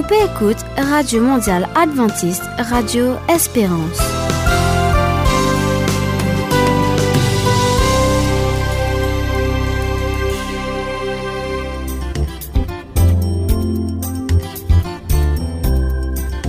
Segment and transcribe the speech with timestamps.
[0.00, 3.98] Ou peut écoute Radio Mondiale Adventiste, Radio Espérance.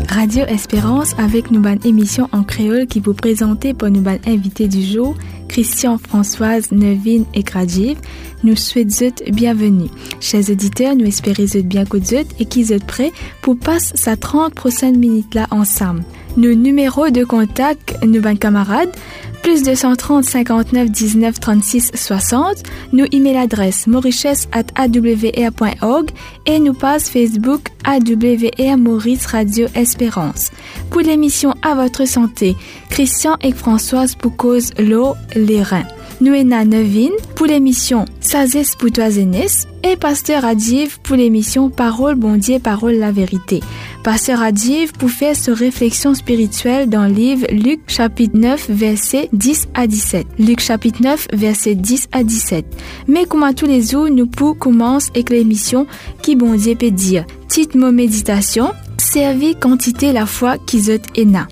[0.07, 4.81] Radio Espérance avec nous une émission en créole qui vous présente pour nous invité du
[4.81, 5.13] jour,
[5.51, 7.97] Christian, Françoise, Nevin et Gradiv.
[8.45, 9.89] Nous souhaitons bienvenue.
[10.21, 11.97] Chers auditeurs, nous espérons bien que
[12.39, 13.11] et qu'ils êtes prêts
[13.41, 16.03] pour passer sa 30 prochaines minutes là ensemble.
[16.37, 18.95] Nos numéros de contact, nous ben camarades,
[19.41, 22.63] plus 230 59 19 36 60,
[22.93, 26.11] nous email adresse mauriches at awr.org
[26.45, 30.51] et nous passe Facebook AWR Maurice Radio Espérance.
[30.89, 32.55] Pour l'émission À votre santé,
[32.89, 35.87] Christian et Françoise cause l'eau, les reins.
[36.21, 43.11] Nuena Nevin pour l'émission Sazes Poutoisenes et Pasteur Adiv pour l'émission Parole Bondier, Parole la
[43.11, 43.59] Vérité.
[44.03, 49.69] Pasteur Adiv pour faire sa réflexion spirituelle dans le livre Luc chapitre 9 verset 10
[49.73, 50.27] à 17.
[50.37, 52.65] Luc chapitre 9 verset 10 à 17.
[53.07, 55.87] Mais comme à tous les jours, nous pour commencer avec l'émission
[56.21, 57.25] qui Bondier peut dire.
[57.47, 61.47] Titre mot méditation, servir quantité la foi qui zot ena.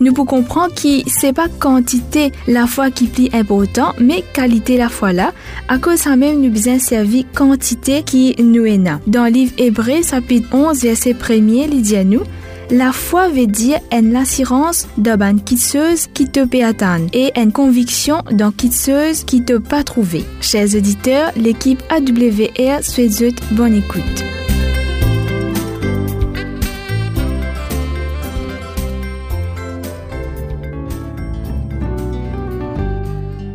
[0.00, 4.88] Nous pouvons comprendre que c'est pas quantité la foi qui plie important, mais qualité la
[4.88, 5.32] foi là.
[5.68, 9.00] À cause ça même, nous besoin servir quantité qui nous ena.
[9.06, 12.22] Dans le livre Hébreu, chapitre 11, verset 1er, il dit à nous,
[12.70, 18.22] la foi veut dire une assurance d'un quitteuse qui te peut atteindre et une conviction
[18.30, 20.24] d'un quitteuse qui te pas trouvé.
[20.40, 24.24] Chers auditeurs, l'équipe AWR souhaite bonne écoute.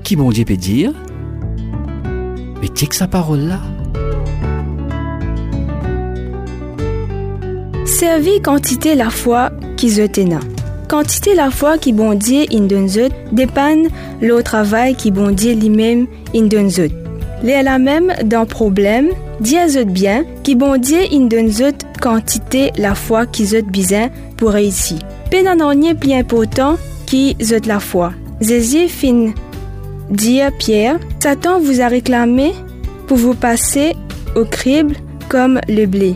[0.07, 0.93] Qui mon Dieu peut dire
[2.61, 3.59] Mais tiens que sa parole là.
[7.83, 10.39] Servi quantité la foi qui zotena.
[10.87, 12.87] Quantité la foi qui bon Dieu in donne
[13.33, 13.89] dépanne
[14.21, 16.47] le travail qui bon Dieu lui-même in.
[17.43, 19.09] Les la même d'un problème,
[19.43, 21.51] zot bien, qui bon Dieu in donne
[22.01, 24.07] quantité la foi qui zot bizin
[24.37, 24.99] pour réussir.
[25.29, 28.13] Pénanonier plus important qui zot la foi.
[28.39, 29.33] Zézi fin
[30.09, 32.53] Dire Pierre, Satan vous a réclamé
[33.07, 33.93] pour vous passer
[34.35, 34.95] au crible
[35.29, 36.15] comme le blé.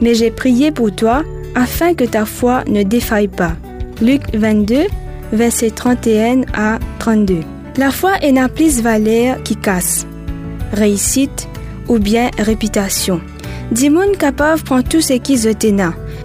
[0.00, 1.22] Mais j'ai prié pour toi
[1.54, 3.52] afin que ta foi ne défaille pas.
[4.02, 4.86] Luc 22,
[5.32, 7.40] verset 31 à 32.
[7.76, 10.06] La foi est une plus valeur qui casse,
[10.72, 11.48] réussite
[11.88, 13.20] ou bien réputation.
[13.70, 15.74] Dimon capable prend tout ce qui est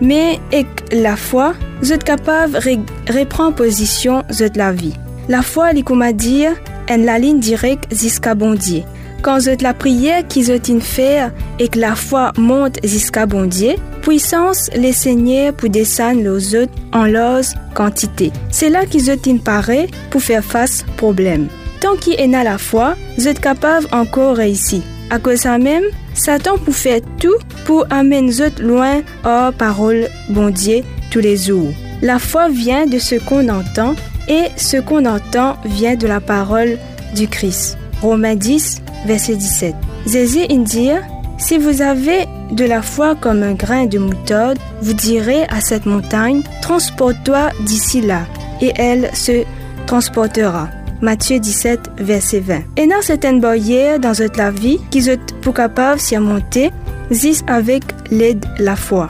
[0.01, 1.53] mais avec la foi,
[1.91, 4.93] êtes capable de reprendre position de la vie.
[5.27, 6.53] La foi, comme dire,
[6.89, 8.85] en la ligne directe jusqu'à bondier.
[9.21, 13.75] Quand vous la prière qui vous in faire et que la foi monte jusqu'à bondier,
[14.01, 17.41] puissance les seigneurs pour descendre les autres en leur
[17.75, 18.31] quantité.
[18.49, 21.47] C'est là qu'ils ont paraît pour faire face problème.
[21.81, 24.81] Tant qu'il est à la foi, vous êtes capable encore réussir.
[25.09, 25.83] À cause ça même,
[26.13, 31.71] Satan peut faire tout pour amener les autres loin hors parole bondier tous les jours.
[32.01, 33.95] La foi vient de ce qu'on entend
[34.29, 36.77] et ce qu'on entend vient de la parole
[37.15, 37.77] du Christ.
[38.01, 39.75] Romains 10, verset 17.
[40.05, 40.91] Zézé dit
[41.37, 45.85] Si vous avez de la foi comme un grain de moutarde, vous direz à cette
[45.85, 48.21] montagne Transporte-toi d'ici là,
[48.61, 49.43] et elle se
[49.85, 50.69] transportera.
[51.01, 52.61] Matthieu 17, verset 20.
[52.77, 56.71] Et dans certaines barrières dans votre vie qui êtes pour capable s'y monter,
[57.11, 59.09] zis avec l'aide la foi.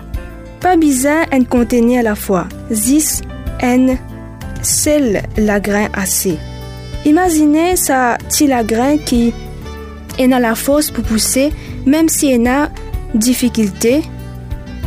[0.62, 2.46] Pas besoin de contenir la foi.
[2.72, 3.22] Zis
[3.64, 3.96] en
[4.62, 6.38] seul la grain assez.
[7.06, 9.34] Imaginez ça petit la grain qui
[10.18, 11.52] est dans la force pour pousser,
[11.86, 12.70] même si elle a
[13.14, 14.02] difficulté,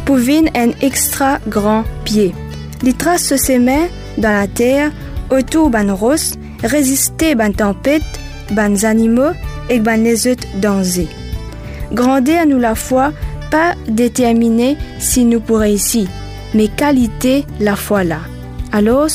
[0.04, 2.34] pour un extra grand pied.
[2.82, 3.88] Les traces se sèment
[4.18, 4.90] dans la terre,
[5.30, 8.02] autour ban rose, résister ban tempête,
[8.50, 9.32] ban animaux
[9.70, 11.08] et ban autres danger.
[11.92, 13.12] Grandir nous la foi,
[13.50, 16.08] pas déterminer si nous pourrons ici,
[16.54, 18.18] mais qualité la foi là.
[18.72, 19.08] Alors,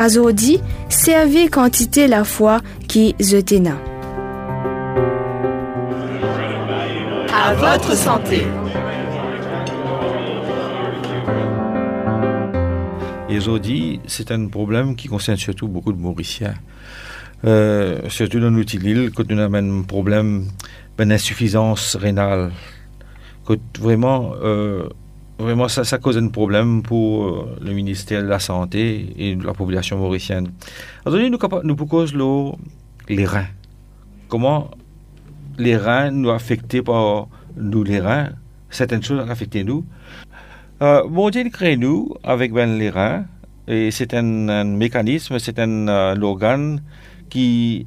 [0.00, 0.58] Azodi,
[0.88, 3.76] servez quantité la foi qui zetena.
[7.34, 8.46] À votre santé.
[13.28, 16.54] Et aujourd'hui, c'est un problème qui concerne surtout beaucoup de Mauriciens.
[17.44, 20.46] Euh, surtout dans notre île, quand on a un problème
[20.96, 22.52] d'insuffisance rénale.
[23.44, 24.88] Quand vraiment, euh,
[25.40, 29.54] Vraiment, ça, ça cause un problème pour euh, le ministère de la Santé et la
[29.54, 30.52] population mauricienne.
[31.06, 32.58] Aujourd'hui, nous, nous proposons
[33.08, 33.46] les reins.
[34.28, 34.70] Comment
[35.56, 38.32] les reins nous affectent par nous les reins,
[38.68, 39.86] certaines choses affectent nous.
[40.82, 43.24] Euh, bon Dieu crée nous avec ben les reins
[43.66, 46.82] et c'est un, un mécanisme, c'est un, un organe
[47.30, 47.84] qui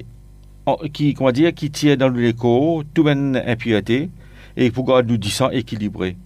[0.92, 4.10] qui comment dire qui tire dans l'écho tout ben impureté
[4.56, 6.16] et pour garder du sang équilibré.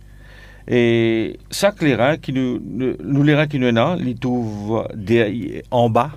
[0.70, 1.38] Et
[1.80, 2.60] les reins qui nous,
[3.34, 4.86] reins qui nous ont, ils trouvent
[5.70, 6.10] en bas.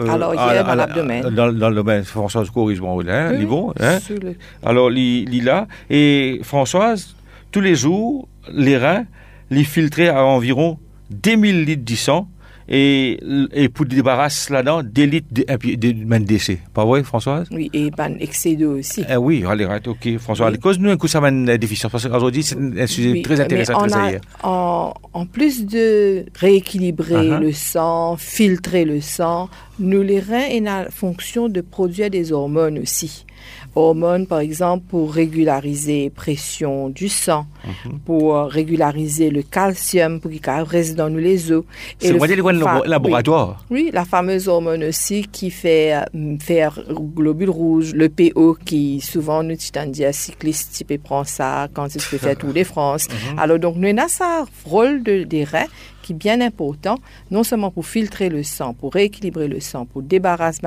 [0.00, 1.22] Euh, Alors, il y a dans l'abdomen.
[1.34, 3.98] Dans, dans le domaine, Françoise corrige-moi, hein, oui, bon, hein?
[4.08, 4.36] Le...
[4.64, 5.66] Alors, il est là.
[5.90, 7.14] Et Françoise,
[7.50, 9.04] tous les jours, les reins,
[9.50, 10.78] les filtrer à environ
[11.10, 12.28] 10 000 litres de sang
[12.68, 13.18] et,
[13.52, 15.44] et pour débarrasser là-dedans des litres de,
[15.76, 16.58] de, décès.
[16.74, 17.48] Pas vrai, Françoise?
[17.50, 19.04] Oui, et ben, excès d'eau aussi.
[19.08, 20.52] Eh oui, allez, ok, Françoise.
[20.52, 20.58] Oui.
[20.58, 23.74] Cause-nous un coup, ça mène déficience, parce qu'aujourd'hui, c'est un sujet oui, très intéressant.
[23.78, 24.12] On a,
[24.42, 27.40] en, en, plus de rééquilibrer uh -huh.
[27.40, 29.48] le sang, filtrer le sang,
[29.78, 33.24] nous, les reins, ont la fonction de produire des hormones aussi
[33.74, 37.98] hormones, par exemple, pour régulariser pression du sang, mm -hmm.
[38.06, 38.24] pour
[38.58, 40.40] régulariser le calcium, pour qu'il
[40.76, 41.64] reste dans nous les os.
[41.98, 43.64] C'est le, laboratoire.
[43.70, 46.74] Oui, oui, la fameuse hormone aussi qui fait euh, faire
[47.16, 49.56] globule rouge, le PO qui souvent nous
[49.96, 53.04] dit à cycliste type prend ça quand il se fait tous les France.
[53.08, 53.42] Mm -hmm.
[53.42, 55.70] Alors donc nous avons ça rôle de, des reins
[56.02, 56.98] qui est bien important,
[57.30, 60.20] non seulement pour filtrer le sang, pour rééquilibrer le sang, pour des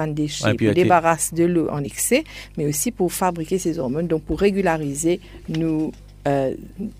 [0.07, 2.23] déchets, ouais, pour débarrasser de l'eau en excès,
[2.57, 5.91] mais aussi pour fabriquer ces hormones, donc pour régulariser nos,
[6.27, 6.53] euh,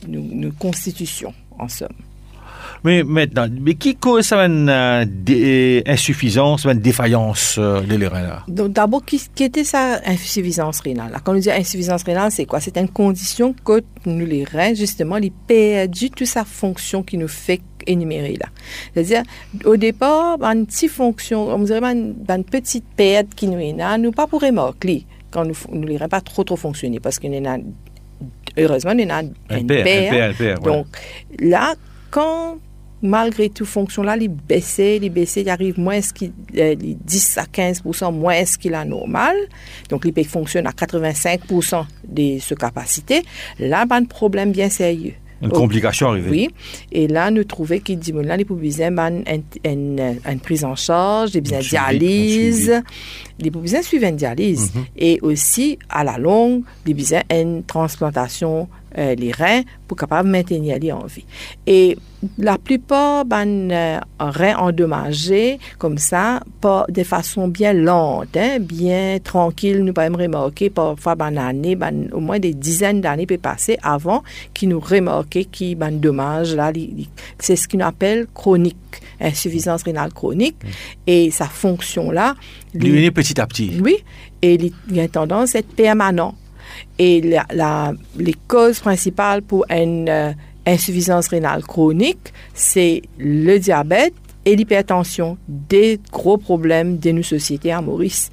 [0.08, 1.90] nos, nos constitutions, en somme.
[2.86, 8.74] Mais maintenant, mais qui cause ça une euh, insuffisance, une défaillance euh, de reins Donc
[8.74, 11.12] d'abord, qui, qui, était sa insuffisance rénale?
[11.12, 11.20] Là?
[11.24, 12.60] Quand on dit insuffisance rénale, c'est quoi?
[12.60, 17.28] C'est une condition que nous les reins, justement, ils perdent toute sa fonction qui nous
[17.28, 18.50] fait énumérer là.
[18.94, 19.24] C'est-à-dire,
[19.66, 23.98] au départ, une petite fonction, on dirait une, une petite perte qui nous est là,
[23.98, 24.44] nous pas pour
[25.32, 27.44] quand nous ne les pas trop trop fonctionner parce qu'on est
[28.58, 29.24] heureusement, on a
[29.58, 30.60] une paire.
[30.62, 30.86] Donc
[31.40, 31.74] là,
[32.12, 32.58] quand
[33.06, 37.38] malgré tout fonction là les baisser les baisser il arrive moins ce qui euh, 10
[37.38, 39.36] à 15 moins ce qu'il a normal
[39.90, 43.24] donc les fonctionne à 85% de ce capacité
[43.60, 46.30] là pas un problème bien sérieux une complication arrivée.
[46.30, 46.50] Oui.
[46.92, 49.24] Et là, nous trouvons qu'il dit, là, les une,
[49.66, 52.82] une, une, prise en charge, des besoins dialyse.
[53.40, 54.72] Les besoins suivent une dialyse.
[54.74, 54.86] Mm -hmm.
[54.98, 58.68] Et aussi, à la longue, les besoins une transplantation
[58.98, 61.26] euh, les reins pour capable maintenir les en vie.
[61.68, 61.98] Et
[62.38, 69.20] la plupart ben euh, reins endommagés comme ça pas de façon bien lente hein, bien
[69.24, 73.78] tranquille nous pas remarquer parfois ben année ben, au moins des dizaines d'années peut passer
[73.84, 76.72] avant qu'ils nous remarquer qui ben dommage là
[77.40, 78.78] c'est ce qu'on appelle chronique
[79.20, 80.68] insuffisance rénale chronique mmh.
[81.08, 82.36] et sa fonction là
[82.74, 83.98] lui petit à petit oui
[84.42, 86.36] et il y a tendance à être permanent
[86.98, 90.32] et les causes principales pour une euh,
[90.66, 94.14] insuffisance rénale chronique, c'est le diabète
[94.46, 98.32] et l'hypertension, des gros problèmes de nos sociétés à Maurice.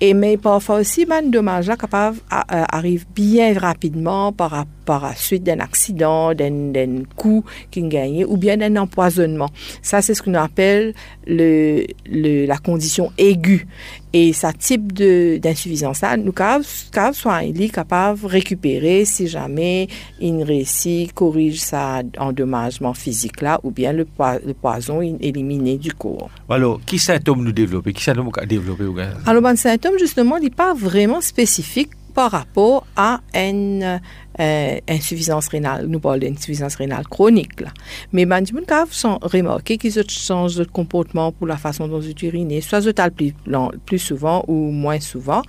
[0.00, 5.42] Et mais parfois aussi, ben, dommage capable, à, arrive bien rapidement par, par la suite
[5.42, 9.50] d'un accident, d'un coup qu'il gagné ou bien d'un empoisonnement.
[9.82, 10.94] Ça, c'est ce qu'on appelle
[11.26, 13.66] le, le, la condition aiguë.
[14.12, 16.64] Et ce type d'insuffisance là, nous capable
[17.12, 19.88] soit il est capable de récupérer si jamais
[20.20, 24.06] il réussit, corrige ça endommagement physique là, ou bien le,
[24.46, 26.30] le poison éliminé du corps.
[26.48, 28.84] Alors, qui symptômes nous développer Qui symptômes développer
[29.26, 34.00] Alors, ben, symptôme justement, n'est pas vraiment spécifique par rapport à une
[34.40, 35.86] euh, insuffisance rénale.
[35.86, 37.60] Nous parlons d'insuffisance rénale chronique.
[37.60, 37.68] Là.
[38.12, 42.24] Mais ben, les gens sont remarqués qu'ils changent de comportement pour la façon dont ils
[42.24, 43.34] urinent, soit ils plus,
[43.86, 45.42] plus souvent ou moins souvent.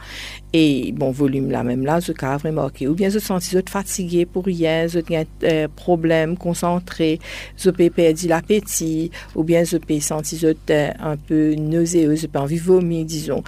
[0.54, 2.88] Et bon, volume là même là, je cas remarqué.
[2.88, 7.20] Ou bien je sens qu'ils fatigués pour rien, je ont euh, problème concentré,
[7.58, 12.58] je peux perdre l'appétit, ou bien je peux sentir un peu nauséeux, je peux envie
[12.58, 13.44] vomir, disons.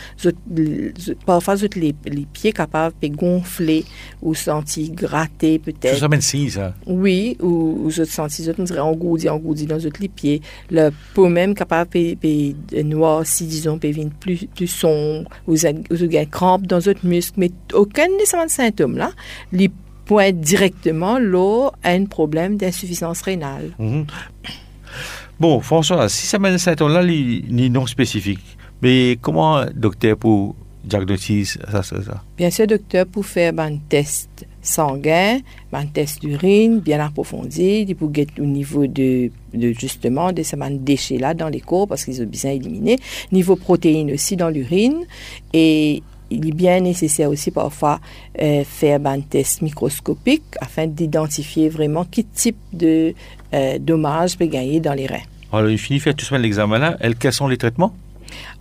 [1.25, 3.85] Parfois, je les, les pieds capables de gonfler
[4.21, 5.97] ou sentir gras peut-être.
[5.97, 6.07] Ça
[6.49, 6.73] ça.
[6.85, 10.41] Oui, ou, ou je sens si je me dirais engourdi, engourdi dans les pieds.
[10.71, 16.25] Le peau même capable de noir, si disons, peut venir plus, plus sombre, ou avez
[16.27, 19.11] crampe dans votre muscle, mais aucun de ces symptômes-là,
[19.51, 19.69] les
[20.05, 23.73] pointe directement l'eau à un problème d'insuffisance rénale.
[23.77, 24.05] Mm -hmm.
[25.39, 31.83] Bon, François, si ça mène symptômes-là, ni non spécifiques, mais comment, docteur, pour diagnostiquer ça,
[31.83, 32.23] ça, ça?
[32.37, 34.29] Bien sûr, docteur, pour faire un test
[34.67, 35.39] sanguin,
[35.73, 41.33] un test d'urine bien approfondi, pour get au niveau de, justement de ces déchets là
[41.33, 42.97] dans les corps parce qu'ils ont bien éliminé,
[43.31, 45.05] niveau protéines aussi dans l'urine
[45.53, 47.99] et il est bien nécessaire aussi parfois
[48.41, 53.13] euh, faire un test microscopique afin d'identifier vraiment quel type de
[53.53, 55.27] euh, dommage peut gagner dans les reins.
[55.53, 56.97] Alors, il finit faire tout ça l'examen là.
[57.17, 57.93] Quels sont les traitements?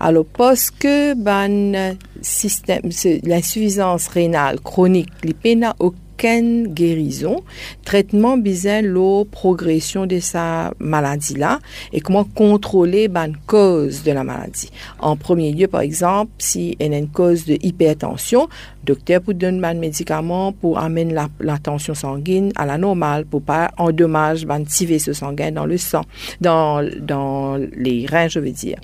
[0.01, 2.91] Alors, parce que ben, système,
[3.23, 5.11] l'insuffisance rénale chronique,
[5.57, 5.75] n'a
[6.17, 7.43] aucune guérison,
[7.85, 11.59] traitement besoin l'eau progression de sa maladie là
[11.93, 14.71] et comment contrôler la cause de la maladie.
[14.99, 18.49] En premier lieu, par exemple, si elle a une cause de hypertension,
[18.83, 23.43] le docteur peut donner un médicament pour amener la, tension sanguine à la normale, pour
[23.43, 26.03] pas endommager petit vaisseau sanguin dans le sang,
[26.41, 28.79] dans, dans les reins, je veux dire.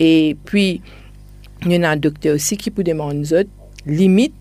[0.00, 0.80] Et puis,
[1.64, 3.46] il y en a un docteur aussi qui peut demander
[3.86, 4.34] limite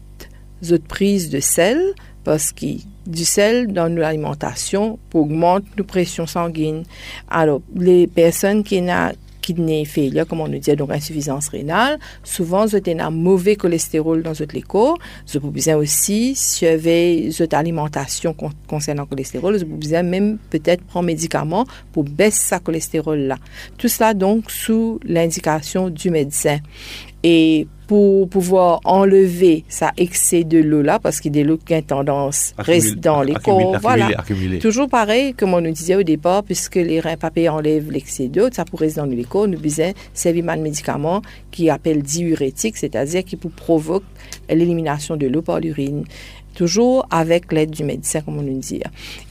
[0.62, 1.80] de prise de sel
[2.24, 6.84] parce que du sel dans l'alimentation augmente nos pressions sanguines.
[7.30, 9.12] Alors, les personnes qui ont
[9.42, 14.22] kidney failure, comme on nous dit, donc insuffisance rénale, souvent, vous avez un mauvais cholestérol
[14.22, 14.98] dans votre corps.
[15.28, 18.36] Vous avez besoin aussi, avez votre alimentation
[18.68, 23.38] concernant le cholestérol, vous avez besoin même peut-être prendre médicaments pour baisser sa cholestérol là.
[23.78, 26.60] Tout cela donc sous l'indication du médecin.
[27.24, 31.58] Et pour pouvoir enlever ça excès de l'eau là, parce qu'il y a de l'eau
[31.58, 33.78] qui a tendance reste dans les corps.
[33.82, 34.10] Voilà.
[34.62, 38.48] Toujours pareil, comme on nous disait au départ, puisque les reins papiers enlèvent l'excès d'eau,
[38.50, 39.48] ça pourrait rester dans les corps.
[39.48, 44.06] Nous besoin servir un médicament qui appelle diurétique, c'est-à-dire qui provoque
[44.50, 46.06] l'élimination de l'eau par l'urine
[46.62, 48.82] toujours avec l'aide du médecin, comme on nous dit.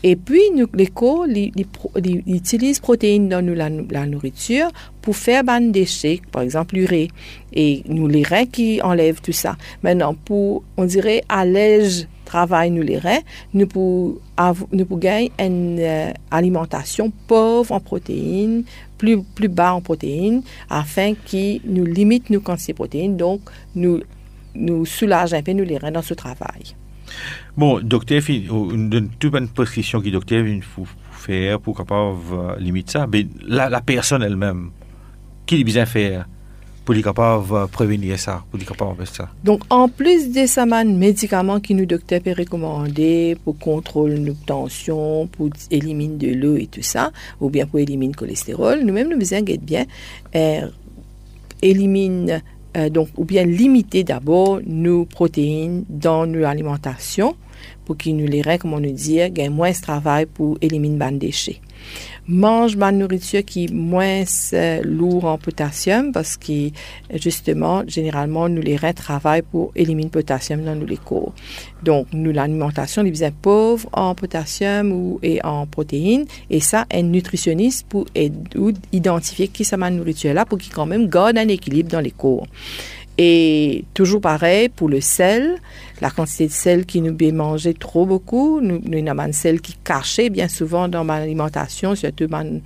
[0.03, 4.69] Et puis, ils, utilisent protéines dans nous, la, nourriture
[5.01, 7.07] pour faire des déchets, par exemple l'urée,
[7.53, 9.57] et nous les reins qui enlèvent tout ça.
[9.85, 13.21] Maintenant, pour, on dirait, allège travail nous les reins,
[13.55, 14.19] nous pour,
[14.73, 18.65] nous pour gagner une euh, alimentation pauvre en protéines,
[18.99, 23.41] plus, plus bas en protéines, afin qu'ils nous limite nos quantités de protéines, donc
[23.77, 24.01] nous,
[24.57, 26.75] nous soulage un peu nous les reins dans ce travail.
[27.57, 33.07] Bon, docteur, une toute bonne prescription qui docteur faut faire pour capable euh, limiter ça,
[33.07, 34.71] mais la, personne elle-même,
[35.47, 36.27] qui besoin faire
[36.85, 39.29] pour être capable de prévenir ça, pour faire ça.
[39.45, 45.27] Donc, en plus de ces médicaments qui nous docteur peut recommander pour contrôler nos tensions,
[45.27, 49.19] pour éliminer de l'eau et tout ça, ou bien pour éliminer le cholestérol, nous-mêmes, nous
[49.19, 49.85] besoin d'être bien,
[50.35, 50.69] euh,
[51.63, 52.43] élimine
[52.77, 57.35] euh, donc, ou bien limiter d'abord nos protéines dans nos alimentations
[57.85, 61.19] pour qu'ils nous les comme on nous dit, gagnent moins de travail pour éliminer les
[61.19, 61.61] déchets
[62.29, 64.23] mange ma nourriture qui est moins
[64.53, 66.71] euh, lourde en potassium parce que
[67.15, 71.33] justement, généralement, nous les reins travaillent pour éliminer le potassium dans nos les.
[71.83, 76.27] Donc, nous, l'alimentation est bien pauvre en potassium ou, et en protéines.
[76.51, 78.07] Et ça, un nutritionniste pour
[78.93, 82.11] identifier qui ça ma nourriture là pour qu'il quand même garde un équilibre dans les
[82.11, 82.47] corps.
[83.23, 85.57] Et toujours pareil pour le sel,
[86.01, 89.61] la quantité de sel qui nous bien manger trop beaucoup, nous, nous avons un sel
[89.61, 92.63] qui cachait bien souvent dans ma alimentation, surtout mon,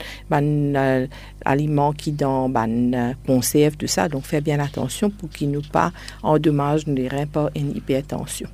[0.76, 1.08] euh,
[1.44, 4.08] aliment qui dans euh, conserve, tout ça.
[4.08, 5.90] Donc, faire bien attention pour qu'il nous pas
[6.22, 8.48] endommage les reins par une hypertension.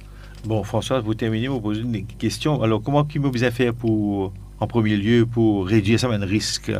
[0.46, 2.62] Bon, François, vous terminez, vous posez une question.
[2.62, 6.72] Alors, comment vous bien faire pour, en premier lieu, pour réduire ça, un risque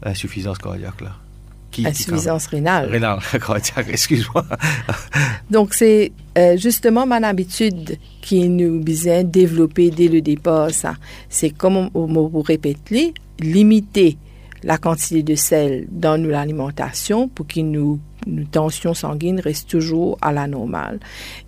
[0.00, 1.16] d'insuffisance cardiaque là?
[1.78, 2.90] Insuffisance rénale.
[2.90, 3.18] Rénale,
[3.88, 4.44] excuse-moi.
[5.50, 10.94] Donc, c'est euh, justement mon habitude qui nous besoin développer dès le départ, ça.
[11.28, 12.78] C'est comme on, vous répète,
[13.38, 14.18] limiter
[14.62, 20.32] la quantité de sel dans l'alimentation pour que nos, nos tensions sanguines restent toujours à
[20.32, 21.00] la normale.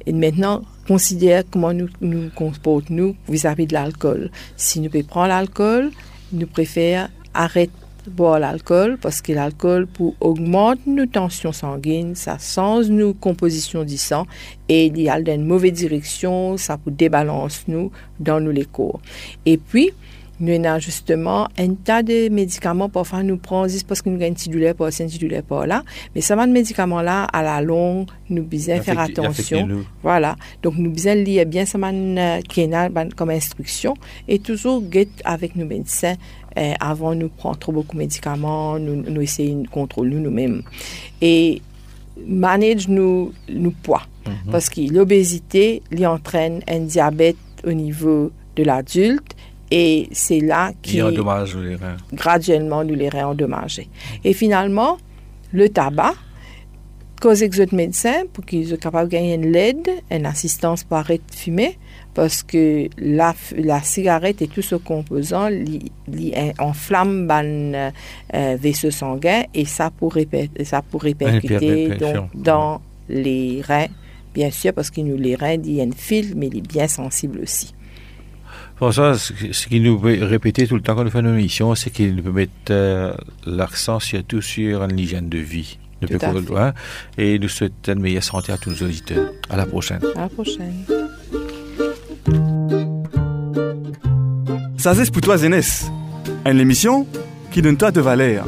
[0.06, 4.30] Et maintenant, considère comment nous nous comportons vis-à-vis de l'alcool.
[4.56, 5.90] Si nous pouvons prendre l'alcool,
[6.32, 7.72] nous préférons arrêter
[8.10, 13.96] boire l'alcool parce que l'alcool pour augmenter nos tensions sanguines, ça change nos compositions du
[13.96, 14.26] sang
[14.68, 17.90] et il y a une mauvaise direction, ça peut débalance nous
[18.20, 19.00] dans nos les corps.
[19.46, 19.90] Et puis,
[20.42, 24.26] nous avons justement un tas de médicaments, parfois nous prenons juste parce que nous avons
[24.26, 25.84] une petite douleur par une petite douleur par là,
[26.14, 29.84] mais ça va de médicaments-là, à la longue, nous besoin faire attention.
[30.02, 30.36] Voilà.
[30.62, 31.78] Donc, nous besoin lire bien ça
[33.16, 33.94] comme instruction
[34.26, 36.16] et toujours get avec nos médecins
[36.56, 40.62] eh, avant nous prendre trop beaucoup de médicaments, nous, nous essayer de contrôler nous-mêmes.
[41.20, 41.62] Et
[42.26, 44.02] manage nous, nous poids.
[44.26, 44.50] Mhm.
[44.50, 49.36] Parce que l'obésité entraîne un diabète au niveau de l'adulte
[49.74, 51.00] et c'est là qui
[52.12, 53.88] graduellement nous les reins endommagés.
[54.22, 54.98] Et finalement,
[55.50, 56.12] le tabac,
[57.22, 61.24] cause exode médecin pour qu'ils soient capables de gagner une LED, une assistance pour arrêter
[61.30, 61.78] de fumer,
[62.12, 65.48] parce que la, la cigarette et tout ce composant
[66.58, 67.90] enflamme le
[68.34, 70.28] euh, vaisseau sanguin et ça pourrait,
[70.64, 73.86] ça pourrait répercuter donc, dans les reins
[74.34, 76.66] Bien sûr, parce qu'il nous les reins, il y a une file, mais il est
[76.66, 77.74] bien sensible aussi.
[78.82, 81.72] Pour ça, ce qu'il nous peut répéter tout le temps quand nous faisons nos missions,
[81.76, 83.14] c'est qu'il peut mettre euh,
[83.46, 85.78] l'accent surtout sur l'hygiène de vie.
[86.00, 86.56] Tout à fait.
[86.56, 86.74] Hein,
[87.16, 89.30] et nous souhaitons une meilleure santé à tous nos auditeurs.
[89.48, 90.00] À la prochaine.
[90.16, 90.82] À la prochaine.
[94.78, 95.88] Ça c'est pour toi, Zénès.
[96.44, 97.06] Une émission
[97.52, 98.44] qui donne toi de valeur.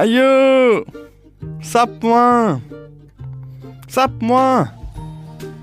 [0.00, 0.18] Aïe
[1.60, 2.58] Sape-moi
[3.86, 4.66] Sape-moi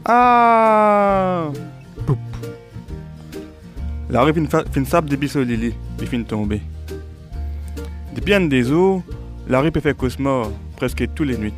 [0.05, 1.49] Ah
[2.05, 2.19] Poup.
[4.11, 6.61] La rue fin, sape depuis ce lili, il fin tomber.
[8.13, 9.01] Depuis un des eaux,
[9.47, 11.53] la rue peut faire cauchemar presque tous les nuits.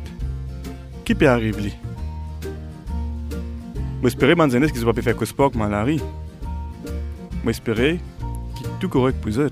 [1.04, 1.74] Qui peut arriver?
[4.02, 4.40] J'espère que
[4.72, 6.00] qu'ils ne pas faire cauchemar comme la rue.
[7.44, 8.00] J'espère qu'il est
[8.80, 9.50] tout correct pour eux.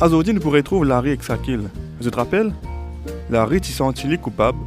[0.00, 1.68] Pourrions trouver Larry avec Sakil.
[2.00, 2.54] Je te rappelle
[3.28, 4.58] Larry s'est senti coupable?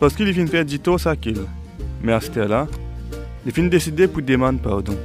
[0.00, 1.42] Parce qu'il vient faire dito Sakil.
[2.02, 2.66] Mais à ce là
[3.44, 4.96] il vient décider pour demander pardon.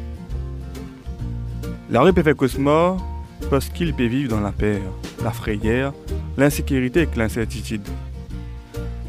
[1.89, 2.95] Larry peut faire cauchemar
[3.50, 4.79] parce qu'il peut vivre dans la peur,
[5.21, 5.93] la frayeur,
[6.38, 7.86] l'insécurité et l'incertitude.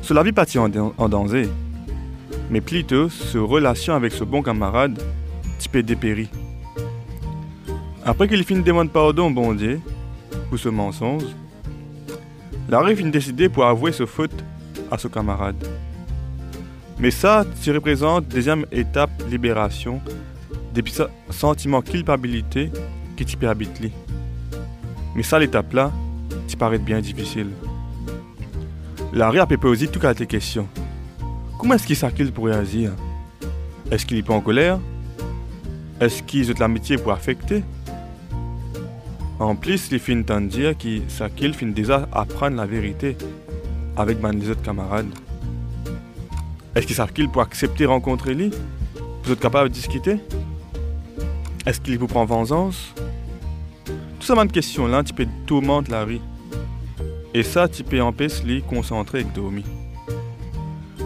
[0.03, 1.49] Cela vit pas en, en danger,
[2.51, 5.01] mais plutôt sa relation avec ce bon camarade,
[5.61, 6.29] tu peux dépérir.
[8.05, 9.81] Après qu'il finit de demander pardon bon Dieu,
[10.49, 11.25] pour ce mensonge,
[12.69, 14.45] Larry finit décider pour avouer ce faute
[14.91, 15.57] à ce camarade.
[16.99, 20.01] Mais ça, tu représente deuxième étape libération
[20.75, 22.71] depuis ce sentiment culpabilité
[23.17, 23.81] qui t'y habite.
[25.15, 25.93] Mais ça, l'étape là,
[26.47, 27.49] tu paraît bien difficile.
[29.13, 30.69] Larry a posé tout à tes questions.
[31.59, 32.93] Comment est-ce qu'il s'accuse pour réagir?
[33.91, 34.79] Est-ce qu'il est pas en colère?
[36.01, 37.65] Est-ce qu'il a de l'amitié pour affecter?
[39.41, 43.17] En plus, les filles de dire que Sakil fin déjà apprendre la vérité
[43.97, 45.07] avec mes autres camarades.
[46.75, 48.51] Est-ce que Sakil peut accepter rencontrer lui
[49.23, 50.19] Vous êtes capable de discuter?
[51.67, 52.95] Est-ce qu'il vous prend vengeance?
[54.19, 56.21] Tout ça, de questions-là, tu peux tourmenter la.
[57.33, 59.65] Et ça, tu peux empêcher lui concentrer avec Domi.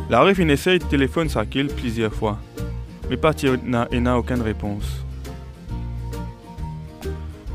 [0.09, 2.39] Larry fin essaye de téléphoner Sakil plusieurs fois,
[3.11, 3.33] mais pas
[3.65, 5.05] n'a aucune réponse.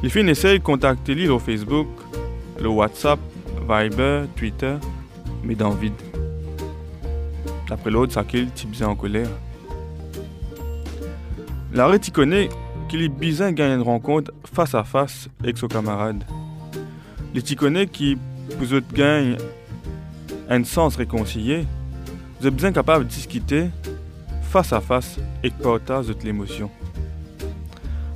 [0.04, 1.88] Les filles essayent de contacter lui au Facebook,
[2.62, 3.20] le WhatsApp,
[3.68, 4.76] Viber, Twitter,
[5.44, 5.94] mais dans vide.
[7.68, 9.30] D'après l'autre, ça qu'il type en colère.
[11.74, 12.50] L'arrêt y connaît
[12.88, 16.24] qu'il est bizarre gagner une rencontre face à face avec son camarade.
[17.34, 18.18] Il y connaît qui
[18.58, 19.38] vous autres gagne
[20.50, 21.66] un sens réconcilié.
[22.40, 23.68] Vous êtes bien capable de discuter
[24.44, 26.70] face à face et partager de l'émotion.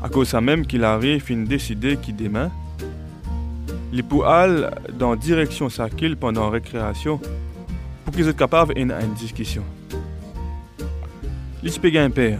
[0.04, 2.50] À cause même qu'il arrive fin décider qu'il demain,
[3.92, 7.20] les pour aller dans direction Sakil pendant récréation
[8.04, 9.64] pour qu'ils soient capables d'une une discussion.
[11.64, 12.40] Il un père.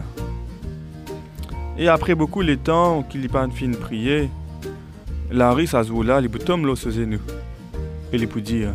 [1.78, 4.28] Et après beaucoup de temps qu'il pas fin prier,
[5.30, 5.68] Larry
[6.22, 7.20] il peut tomber l'eau sous nous.
[8.12, 8.74] Et il peut dire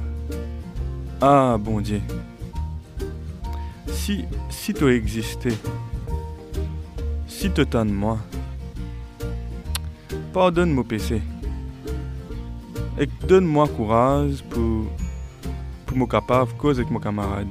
[1.22, 2.02] Ah bon Dieu,
[3.88, 5.54] si, si tu existais,
[7.28, 8.18] si tu de moi,
[10.38, 11.20] pardonne mon PC.
[13.00, 14.86] Et donne-moi courage pour,
[15.88, 17.48] pour me capable cause avec mon camarade.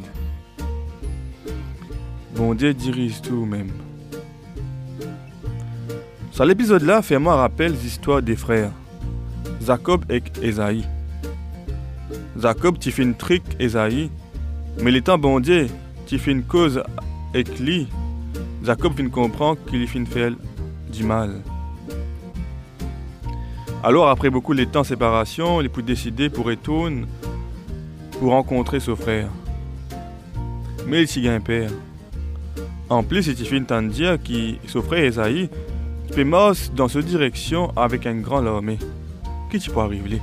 [2.36, 3.72] Bon Dieu dirige tout même.
[6.30, 8.70] Sur l'épisode là, fais-moi rappeler l'histoire des frères.
[9.60, 10.84] Jacob et Esaïe.
[12.38, 14.12] Jacob, tu fais une trick Esaïe,
[14.80, 15.66] mais l'étant bon Dieu,
[16.06, 16.80] tu fais une cause
[17.34, 17.88] avec lui.
[18.62, 20.32] Jacob vient comprendre qu'il fait
[20.92, 21.32] du mal.
[23.82, 27.04] Alors, après beaucoup de temps de séparation, il peut décider pour retourner
[28.18, 29.28] pour rencontrer son frère.
[30.86, 31.70] Mais il s'y un père.
[32.88, 35.50] En plus, il fait une dire que son frère Esaïe
[36.24, 38.78] marcher dans cette direction avec un grand armée.
[39.50, 40.20] Qui tu peux arriver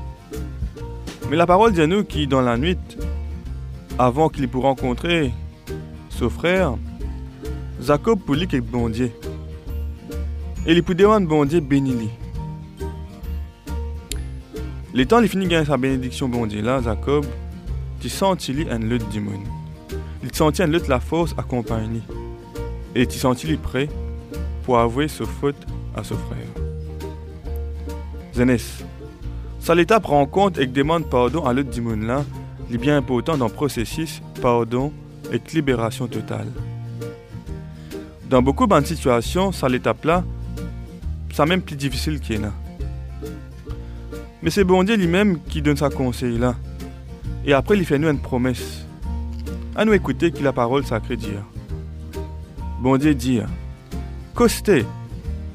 [1.29, 2.77] Mais la parole dit à nous qui, dans la nuit,
[3.99, 5.31] avant qu'il puisse rencontrer
[6.09, 6.75] son frère,
[7.81, 9.11] Jacob pour lui quelque bon Dieu.
[10.65, 11.61] Et il peut demander bon Dieu
[14.93, 17.25] les temps, il finit gagner sa bénédiction bon Dieu là, Jacob,
[17.99, 19.45] tu sens il un lutte du monde.
[20.21, 22.01] Il sentit un lutte la force accompagnée.
[22.93, 23.89] Et tu sens il prêt
[24.63, 25.55] pour avouer sa faute
[25.95, 26.47] à son frère.
[28.33, 28.83] Zénès,
[29.59, 32.23] ça l'étape rend compte et demande pardon à l'autre du monde là,
[32.69, 34.91] il bien important dans le processus pardon
[35.31, 36.51] et libération totale.
[38.29, 40.23] Dans beaucoup de situations, ça l'étape là,
[41.33, 42.62] ça même plus difficile qu'il y.
[44.43, 46.55] Mais c'est bon Dieu lui-même qui donne sa conseil là.
[47.45, 48.85] Et après, il fait nous une promesse.
[49.73, 51.31] À nous écouter qui la parole sacrée dit.
[52.81, 53.39] Bon Dieu dit,
[54.35, 54.85] costez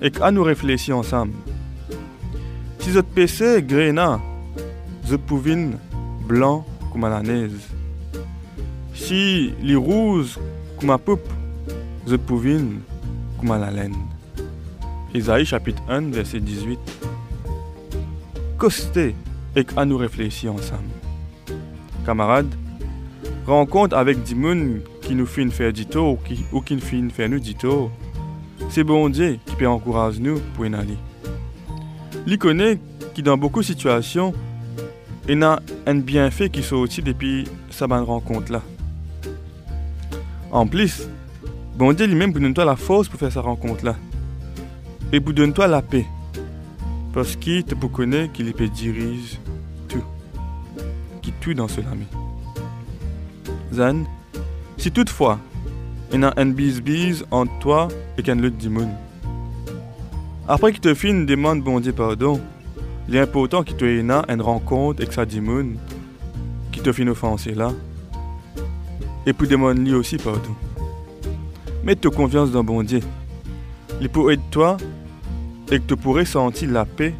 [0.00, 1.34] et à nous réfléchir ensemble.
[2.78, 4.20] Si votre PC gréna,
[5.06, 5.76] je pouvine
[6.26, 7.50] blanc comme la neige.
[8.94, 10.38] Si les rouges
[10.80, 11.28] comme à poupe,
[12.06, 12.80] je pouvine
[13.38, 13.96] comme à la laine.
[15.14, 16.97] Isaïe chapitre 1 verset 18.
[18.58, 19.14] Costez
[19.54, 20.82] et à nous réfléchir ensemble.
[22.04, 22.52] Camarades,
[23.46, 27.08] rencontre avec des gens qui nous font faire du ou qui, ou qui nous font
[27.08, 27.54] faire nous du
[28.68, 30.98] C'est bon Dieu qui peut encourager nous pour y aller.
[32.26, 32.80] Il connaît
[33.14, 34.34] qui dans beaucoup de situations,
[35.28, 38.62] il a un bienfait qui aussi depuis sa bonne rencontre là.
[40.50, 41.08] En plus,
[41.76, 43.94] bon Dieu lui-même vous donne toi la force pour faire sa rencontre là.
[45.12, 46.06] Et vous donne toi la paix.
[47.12, 49.38] Parce qu'il te connaît qu'il peut diriger
[49.88, 50.04] tout.
[51.22, 52.06] Qui tout dans ce lami.
[53.72, 54.04] Zan,
[54.76, 55.38] si toutefois,
[56.12, 58.88] il y a un bis-bis entre toi et qu'un autre dimon.
[60.46, 62.40] Après qu'il te fait une demande bon Dieu pardon,
[63.08, 65.74] il est important qu'il te ait une rencontre avec sa dimon
[66.72, 67.72] qui te fait offenser là.
[69.26, 70.54] Et puis demande lui aussi pardon.
[71.84, 73.00] Mets ta confiance dans bon Dieu.
[74.00, 74.78] Il peut aider toi
[75.70, 77.14] et que tu pourrais sentir la paix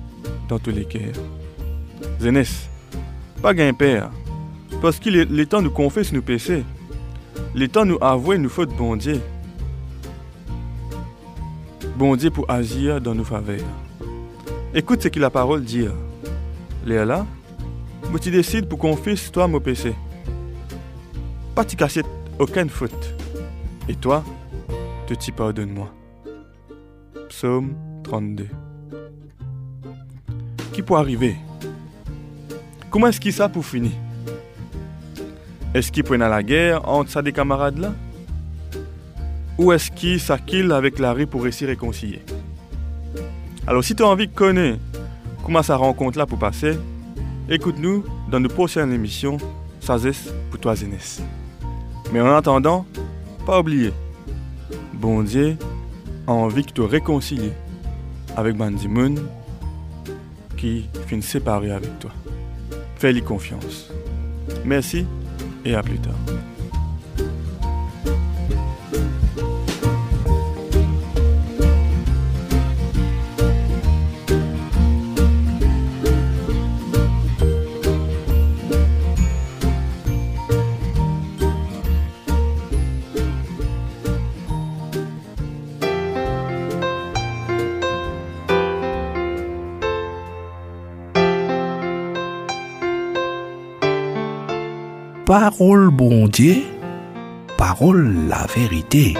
[0.48, 1.14] dans tous les cœurs.
[2.20, 2.68] Zénès,
[3.42, 4.10] pas gain père,
[4.80, 6.64] parce qu'il est, temps de nous confesser nos péchés.
[7.54, 9.20] Il temps de nous avouer nos fautes bon Dieu.
[11.96, 13.60] Bon Dieu pour agir dans nos faveurs.
[14.74, 15.86] Écoute ce que la parole dit.
[16.84, 17.26] Léa là,
[18.20, 19.94] tu décides pour confesser toi mon péché.
[21.54, 22.02] Pas tu casser
[22.38, 23.14] aucune faute.
[23.88, 24.22] Et toi,
[25.06, 25.88] te t'y pardonne-moi.
[27.28, 27.74] Psaume
[28.08, 28.48] 32.
[30.72, 31.36] Qui peut arriver?
[32.90, 33.92] Comment est-ce qu'il ça pour finir?
[35.74, 37.92] Est-ce qu'il prend la guerre entre sa des camarades là?
[39.58, 42.22] Ou est-ce qu'il s'acquille avec Larry pour réussir réconcilier?
[43.66, 44.80] Alors si tu as envie de connaître
[45.44, 46.78] comment sa rencontre là pour passer,
[47.50, 49.36] écoute-nous dans nos prochaines émissions
[49.80, 51.20] Sazes pour toi Zénès.
[52.10, 52.86] Mais en attendant,
[53.44, 53.92] pas oublier,
[54.94, 55.58] bon Dieu
[56.26, 57.52] a envie de te réconcilier
[58.38, 59.16] avec Moon
[60.56, 62.12] qui finit séparé avec toi.
[62.96, 63.90] Fais-lui confiance.
[64.64, 65.06] Merci
[65.64, 66.14] et à plus tard.
[95.28, 96.62] Parole bon Dieu,
[97.58, 99.12] parole la vérité.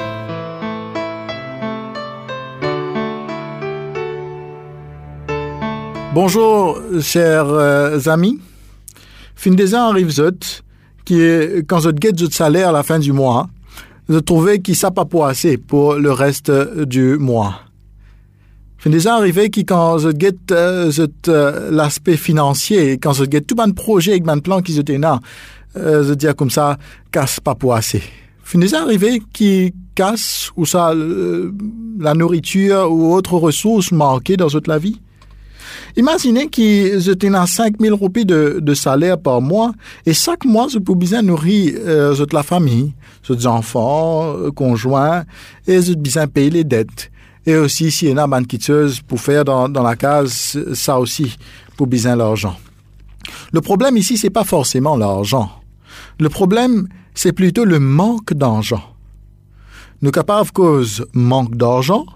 [6.15, 8.41] Bonjour, chers euh, amis.
[9.37, 10.63] Fin des ans arrive zot,
[11.05, 13.51] qui est, quand je get de salaire à la fin du mois,
[14.09, 16.51] je trouvais qu'il ça pas pour assez pour le reste
[16.87, 17.61] du mois.
[18.79, 20.91] Fin des ans arrivé qui quand je get euh,
[21.29, 25.21] euh, l'aspect financier, quand je get tout mon projet avec mon plan qui se là,
[25.79, 26.77] euh, je dire comme ça,
[27.11, 28.03] casse pas pour assez.
[28.45, 31.53] Finissez arrivé qui casse ou ça, euh,
[31.99, 35.01] la nourriture ou autre ressources manquées dans toute la vie.
[35.97, 39.73] Imaginez que je tenais 5 000 roupies de, de, salaire par mois
[40.07, 42.95] et chaque mois je pouvais bien nourrir euh, toute la famille,
[43.29, 45.25] les enfants, euh, conjoints
[45.67, 47.11] et je bien payer les dettes.
[47.45, 50.99] Et aussi, s'il y en a une quitteuse pour faire dans, dans la case, ça
[50.99, 51.37] aussi,
[51.77, 52.57] pour bien l'argent.
[53.53, 55.51] Le problème ici, c'est pas forcément l'argent.
[56.19, 58.83] Le problème, c'est plutôt le manque d'argent.
[60.03, 62.07] Nous capables cause manque d'argent,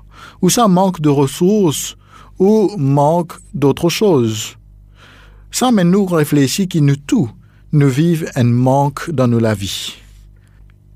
[0.41, 1.97] ou ça manque de ressources,
[2.39, 4.57] ou manque d'autre chose.
[5.51, 7.31] Ça mais nous réfléchir que nous tous,
[7.73, 9.95] nous vivons un manque dans nos la vie.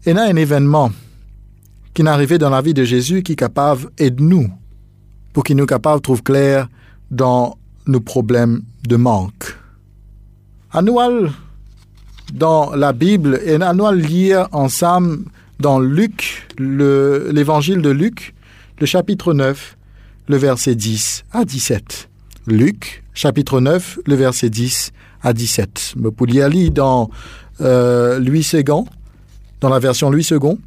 [0.05, 0.91] Et là, un événement
[1.93, 4.51] qui est arrivé dans la vie de Jésus qui est capable de nous,
[5.33, 6.69] pour qu'il nous capable de trouver clair
[7.11, 9.57] dans nos problèmes de manque.
[10.73, 11.33] Annual
[12.33, 15.19] dans la Bible et nous allons lire ensemble
[15.61, 18.35] dans Luc, l'évangile de Luc,
[18.79, 19.77] le chapitre 9,
[20.29, 22.09] le verset 10 à 17.
[22.47, 25.95] Luc, chapitre 9, le verset 10 à 17.
[25.97, 27.11] Me lire dans
[27.61, 28.85] euh, Louis II,
[29.61, 30.59] dans la version Louis II.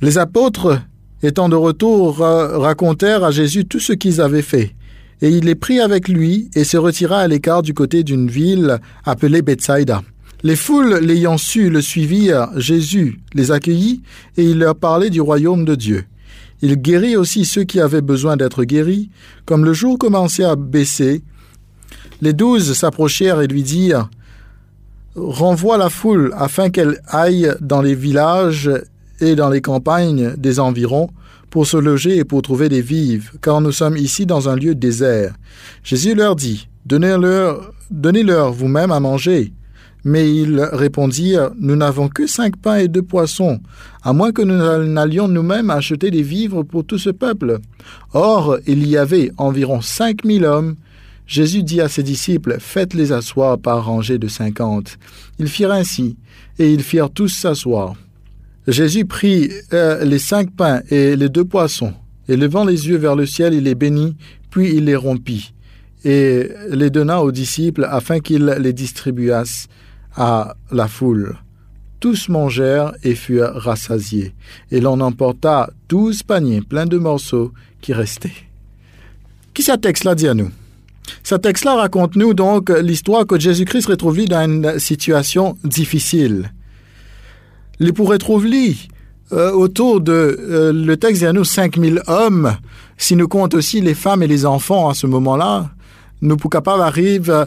[0.00, 0.80] Les apôtres
[1.22, 4.74] étant de retour, racontèrent à Jésus tout ce qu'ils avaient fait.
[5.20, 8.80] Et il les prit avec lui et se retira à l'écart du côté d'une ville
[9.04, 10.02] appelée Bethsaïda.
[10.44, 14.02] Les foules l'ayant su le suivirent, Jésus les accueillit
[14.36, 16.04] et il leur parlait du royaume de Dieu.
[16.62, 19.10] Il guérit aussi ceux qui avaient besoin d'être guéris.
[19.46, 21.22] Comme le jour commençait à baisser,
[22.20, 24.08] les douze s'approchèrent et lui dirent
[25.14, 28.70] Renvoie la foule afin qu'elle aille dans les villages
[29.20, 31.10] et dans les campagnes des environs
[31.50, 34.74] pour se loger et pour trouver des vives, car nous sommes ici dans un lieu
[34.74, 35.34] désert.
[35.84, 39.52] Jésus leur dit Donnez-leur donnez vous-même à manger.
[40.04, 43.60] Mais ils répondirent Nous n'avons que cinq pains et deux poissons,
[44.02, 47.58] à moins que nous n'allions nous-mêmes acheter des vivres pour tout ce peuple.
[48.12, 50.76] Or, il y avait environ cinq mille hommes.
[51.26, 54.98] Jésus dit à ses disciples, Faites-les asseoir par rangées de cinquante.
[55.38, 56.16] Ils firent ainsi,
[56.58, 57.94] et ils firent tous s'asseoir.
[58.66, 61.94] Jésus prit euh, les cinq pains et les deux poissons,
[62.28, 64.16] et levant les yeux vers le ciel, il les bénit,
[64.50, 65.52] puis il les rompit,
[66.04, 69.68] et les donna aux disciples afin qu'ils les distribuassent
[70.16, 71.36] à la foule.
[72.00, 74.34] Tous mangèrent et furent rassasiés,
[74.70, 78.32] et l'on emporta douze paniers pleins de morceaux qui restaient.
[79.54, 80.50] Qui ce texte-là dit à nous?
[81.22, 86.52] Ce texte-là raconte-nous donc l'histoire que Jésus-Christ retrouve dans une situation difficile.
[87.80, 88.76] Il pourrait trouver
[89.32, 92.56] euh, autour de euh, le texte dit à nous 5000 hommes,
[92.98, 95.70] si nous comptons aussi les femmes et les enfants à ce moment-là,
[96.20, 97.46] nous sommes capables d'arriver euh,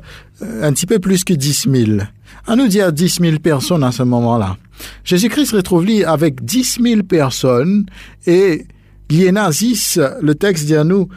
[0.62, 2.02] un petit peu plus que 10 000.
[2.48, 4.58] À nous dire 10 000 personnes à ce moment-là.
[5.04, 7.86] Jésus-Christ retrouve avec 10 000 personnes
[8.28, 8.66] et
[9.10, 11.08] 10, le texte dit à nous,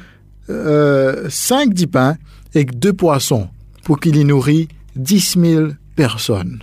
[0.50, 2.16] euh, 5 dix pains
[2.54, 3.48] et deux poissons
[3.84, 6.62] pour qu'il y nourrit 10 000 personnes.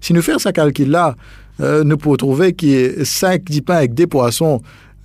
[0.00, 1.16] Si nous faisons ce calcul-là,
[1.60, 4.62] euh, nous pouvons trouver qu'il y a 5 dix pains avec des poissons,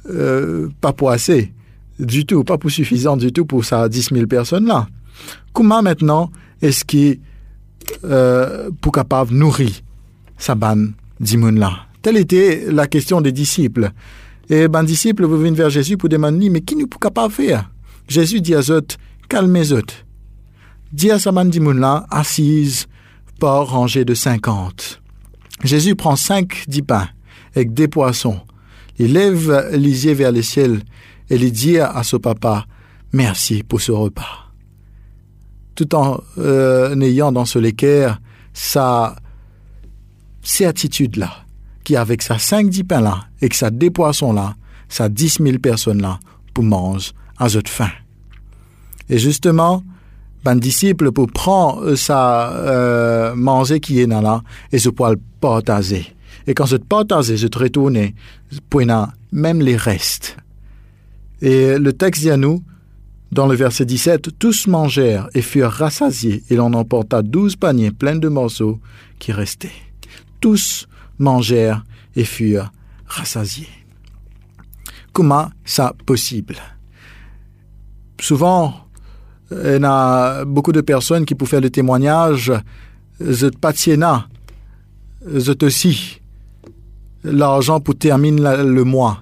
[0.09, 1.53] euh, pas assez
[1.99, 4.87] du tout, pas pour suffisant du tout pour ça 10 000 personnes-là.
[5.53, 7.19] Comment maintenant est-ce qu'il
[8.03, 9.71] euh, pour capable nourrir
[10.37, 13.91] sa banne là Telle était la question des disciples.
[14.49, 17.69] Et ben disciples vous venez vers Jésus pour demander mais qui nous peut capable faire?
[18.07, 18.81] Jésus dit à eux
[19.29, 19.83] calmez-eux.
[20.91, 21.31] Dit à sa
[22.09, 22.87] assise
[23.39, 25.01] par rangée de cinquante.
[25.63, 27.07] Jésus prend cinq dix pains
[27.55, 28.39] avec des poissons.
[28.97, 30.81] Il lève les yeux vers le ciel
[31.29, 32.65] et il dit à son papa
[33.13, 34.50] merci pour ce repas
[35.75, 38.19] tout en euh, ayant dans ce l'équerre
[38.53, 39.15] sa
[40.41, 41.31] certitude-là,
[41.83, 44.55] qui avec sa cinq dix pains-là et que sa des poissons-là,
[44.89, 46.19] sa dix mille personnes-là,
[46.53, 47.89] pour manger à cette faim.
[49.09, 49.83] Et justement,
[50.43, 56.15] ben disciple pour prendre sa euh, manger qui est là et se poil partager.
[56.47, 58.09] Et quand je partager, je te retourne
[58.69, 58.81] pour
[59.31, 60.37] même les restes.
[61.41, 62.63] Et le texte dit à nous,
[63.31, 68.17] dans le verset 17, tous mangèrent et furent rassasiés, et l'on emporta douze paniers pleins
[68.17, 68.79] de morceaux
[69.19, 69.71] qui restaient.
[70.41, 71.83] Tous mangèrent
[72.15, 72.71] et furent
[73.07, 73.69] rassasiés.
[75.13, 76.57] Comment ça possible?
[78.19, 78.73] Souvent,
[79.51, 82.51] il y a beaucoup de personnes qui, pour faire le témoignage,
[83.19, 84.27] je patiena,
[85.25, 86.21] je aussi
[87.23, 89.21] l'argent pour terminer le mois.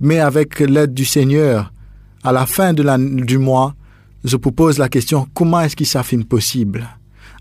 [0.00, 1.72] Mais avec l'aide du Seigneur,
[2.22, 3.74] à la fin du mois,
[4.24, 6.86] je vous pose la question comment est-ce que ça finit possible?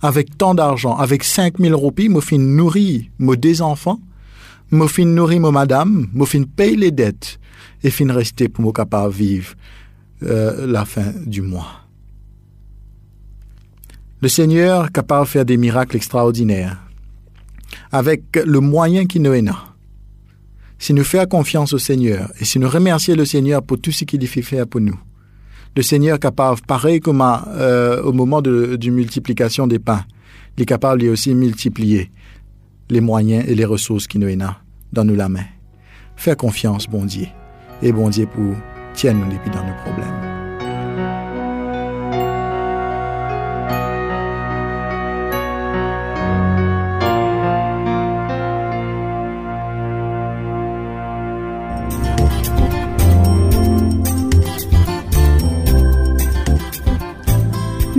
[0.01, 3.99] Avec tant d'argent, avec 5000 roupies, je fin nourrir mes deux enfants,
[4.71, 7.39] je fin nourrir ma madame, je fin payer les dettes
[7.83, 9.55] et fin rester pour me capable vivre
[10.23, 11.67] euh, la fin du mois.
[14.21, 16.77] Le Seigneur capable de faire des miracles extraordinaires.
[17.91, 19.68] Avec le moyen qui nous est là
[20.79, 24.05] si nous faisons confiance au Seigneur et si nous remercions le Seigneur pour tout ce
[24.05, 24.97] qu'il fait faire pour nous,
[25.75, 30.05] le Seigneur capable, pareil comme euh, au moment de, de, multiplication des pains,
[30.57, 32.09] il est capable lui aussi multiplier
[32.89, 34.55] les moyens et les ressources qui nous ont
[34.91, 35.45] dans nous la main.
[36.15, 37.27] Fais confiance, bon Dieu,
[37.81, 38.55] et bon Dieu pour
[38.93, 40.38] tienne nous depuis dans nos problèmes.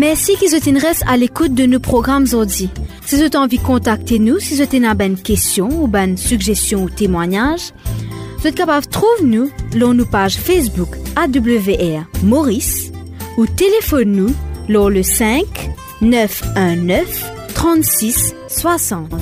[0.01, 2.71] Merci qu'ils reste à l'écoute de nos programmes aujourd'hui.
[3.05, 6.85] Si vous avez envie de contacter nous, si vous avez une question ou une suggestion
[6.85, 7.75] ou témoignage,
[8.39, 12.93] vous êtes capable de trouver nous sur nos pages Facebook AWR Maurice
[13.37, 14.35] ou téléphone nous
[14.71, 15.45] sur le 5
[16.01, 19.13] 919 36 60.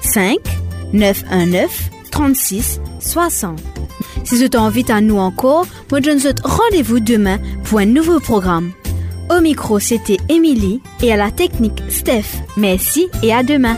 [0.00, 0.36] 5
[0.92, 3.60] 919 36 60.
[4.22, 8.70] Si vous envie à nous encore, je vous rendez-vous demain pour un nouveau programme.
[9.28, 12.42] Au micro, c'était Émilie et à la technique, Steph.
[12.56, 13.76] Merci et à demain.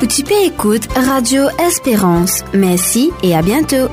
[0.00, 2.44] Petit écoute Radio Espérance.
[2.52, 3.88] Merci et à bientôt.